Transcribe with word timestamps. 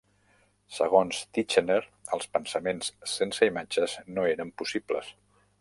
Segons 0.77 1.19
Titchener, 1.37 1.77
els 2.17 2.27
pensaments 2.37 2.91
sense 3.15 3.53
imatges 3.53 3.97
no 4.17 4.29
eren 4.35 4.55
possibles. 4.63 5.17